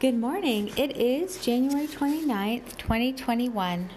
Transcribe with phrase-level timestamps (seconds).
[0.00, 0.72] Good morning.
[0.76, 3.90] It is January 29th, 2021.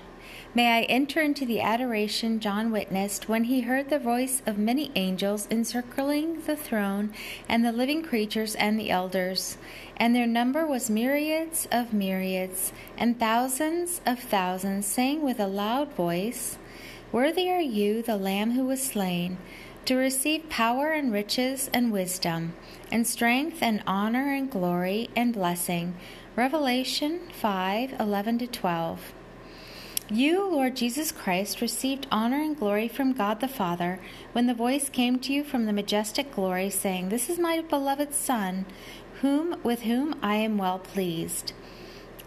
[0.53, 4.91] May I enter into the adoration John witnessed when he heard the voice of many
[4.93, 7.13] angels encircling the throne
[7.49, 9.57] and the living creatures and the elders.
[9.97, 15.91] And their number was myriads of myriads and thousands of thousands, saying with a loud
[15.93, 16.59] voice,
[17.11, 19.37] Worthy are you, the Lamb who was slain
[19.87, 22.53] to receive power and riches and wisdom,
[22.91, 25.95] and strength and honor and glory and blessing.
[26.35, 29.13] Revelation 5 11 12.
[30.09, 34.01] You, Lord Jesus Christ, received honor and glory from God the Father
[34.33, 38.13] when the voice came to you from the majestic glory, saying, This is my beloved
[38.13, 38.65] Son,
[39.21, 41.53] whom with whom I am well pleased.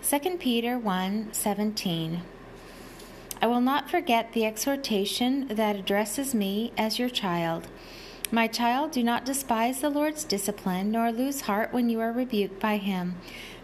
[0.03, 2.23] 2 Peter 1 17.
[3.43, 7.69] I will not forget the exhortation that addresses me as your child.
[8.31, 12.61] My child, do not despise the Lord's discipline, nor lose heart when you are rebuked
[12.61, 13.17] by him.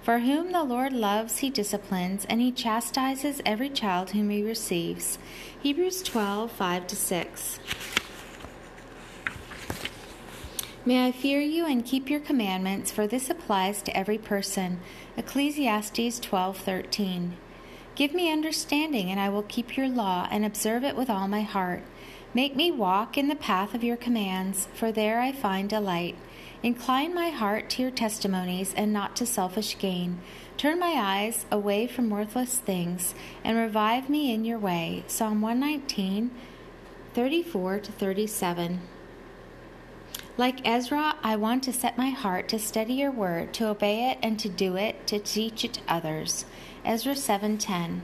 [0.03, 5.19] For whom the Lord loves, he disciplines, and he chastises every child whom he receives.
[5.63, 7.61] Hebrews 12 5 6.
[10.87, 14.81] May I fear you and keep your commandments, for this applies to every person.
[15.17, 17.37] Ecclesiastes 12 13.
[17.97, 21.41] Give me understanding, and I will keep your law and observe it with all my
[21.41, 21.83] heart.
[22.35, 26.15] Make me walk in the path of your commands, for there I find delight.
[26.63, 30.21] Incline my heart to your testimonies and not to selfish gain.
[30.59, 35.03] Turn my eyes away from worthless things and revive me in your way.
[35.07, 36.31] Psalm 119,
[37.15, 38.81] 34 to 37.
[40.39, 44.19] Like Ezra, I want to set my heart to study your word, to obey it
[44.23, 46.45] and to do it, to teach it to others.
[46.85, 48.03] Ezra 7:10.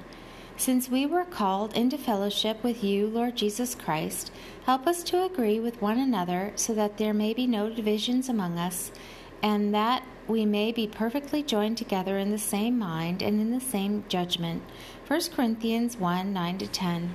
[0.56, 4.33] Since we were called into fellowship with you, Lord Jesus Christ,
[4.64, 8.58] help us to agree with one another so that there may be no divisions among
[8.58, 8.92] us,
[9.42, 13.60] and that we may be perfectly joined together in the same mind and in the
[13.60, 14.62] same judgment.
[15.06, 17.12] 1 Corinthians 1 9 10.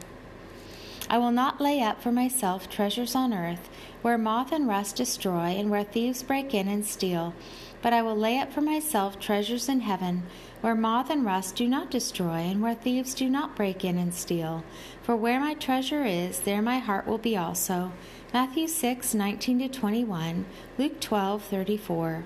[1.10, 3.70] I will not lay up for myself treasures on earth,
[4.02, 7.34] where moth and rust destroy, and where thieves break in and steal.
[7.82, 10.24] But I will lay up for myself treasures in heaven,
[10.60, 14.14] where moth and rust do not destroy, and where thieves do not break in and
[14.14, 14.66] steal.
[15.02, 17.94] For where my treasure is, there my heart will be also.
[18.34, 20.46] Matthew 6, 19 21,
[20.78, 22.26] Luke 12, 34.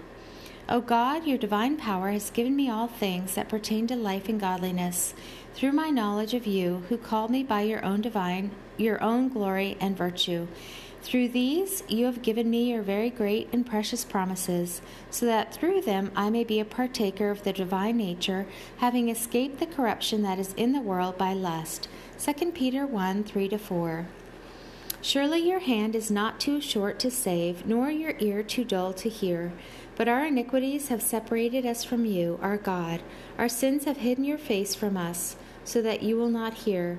[0.72, 4.40] O God, your divine power has given me all things that pertain to life and
[4.40, 5.14] godliness,
[5.54, 9.76] through my knowledge of you, who called me by your own divine, your own glory
[9.82, 10.48] and virtue.
[11.02, 15.82] Through these you have given me your very great and precious promises, so that through
[15.82, 18.46] them I may be a partaker of the divine nature,
[18.78, 21.90] having escaped the corruption that is in the world by lust.
[22.18, 24.08] 2 Peter 1 3 4.
[25.04, 29.10] Surely your hand is not too short to save, nor your ear too dull to
[29.10, 29.52] hear.
[30.02, 33.04] But our iniquities have separated us from you, our God.
[33.38, 36.98] Our sins have hidden your face from us, so that you will not hear.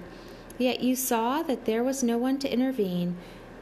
[0.56, 3.16] Yet you saw that there was no one to intervene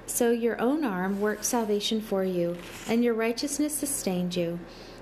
[0.04, 4.58] so your own arm worked salvation for you, and your righteousness sustained you.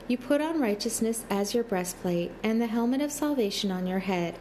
[0.07, 4.39] You put on righteousness as your breastplate, and the helmet of salvation on your head.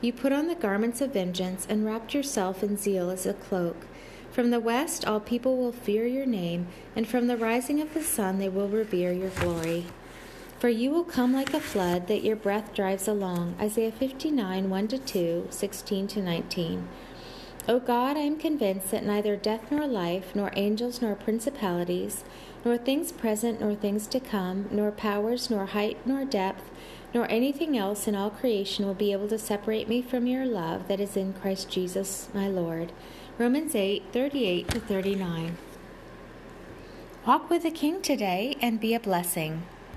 [0.00, 3.84] You put on the garments of vengeance, and wrapped yourself in zeal as a cloak.
[4.30, 8.02] From the west all people will fear your name, and from the rising of the
[8.02, 9.86] sun they will revere your glory.
[10.60, 13.56] For you will come like a flood that your breath drives along.
[13.58, 16.88] Isaiah 59 1 2, 16 19.
[17.68, 22.24] O God, I am convinced that neither death nor life, nor angels nor principalities,
[22.64, 26.70] nor things present nor things to come, nor powers, nor height, nor depth,
[27.12, 30.88] nor anything else in all creation will be able to separate me from your love
[30.88, 32.92] that is in Christ Jesus my Lord.
[33.38, 35.56] Romans 8 38 to 39.
[37.26, 39.62] Walk with the King today and be a blessing.